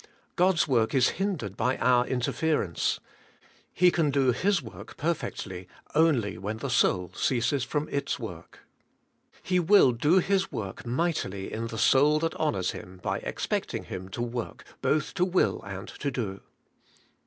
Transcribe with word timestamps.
God's 0.35 0.67
work 0.67 0.95
is 0.95 1.09
hindered 1.19 1.55
by 1.55 1.77
our 1.77 2.07
interference. 2.07 2.99
He 3.71 3.91
can 3.91 4.09
do 4.09 4.31
His 4.31 4.59
work 4.59 4.97
perfectly 4.97 5.67
only 5.93 6.39
when 6.39 6.57
the 6.57 6.71
soul 6.71 7.11
ceases 7.13 7.63
from 7.63 7.87
its 7.91 8.17
work. 8.17 8.61
He 9.43 9.59
will 9.59 9.91
do 9.91 10.15
IN 10.15 10.23
STILLNESS 10.23 10.43
OF 10.45 10.49
SOUL. 10.49 10.59
141 10.59 10.89
His 10.89 10.91
work 10.91 10.97
mightily 11.23 11.53
in 11.53 11.67
the 11.67 11.77
soul 11.77 12.17
that 12.17 12.33
honours 12.37 12.71
Him 12.71 12.99
by 13.03 13.19
expecting 13.19 13.83
Him 13.83 14.09
to 14.09 14.23
work 14.23 14.65
both 14.81 15.13
to 15.13 15.27
Avill 15.27 15.63
and 15.63 15.87
to 15.89 16.09
do. 16.09 16.41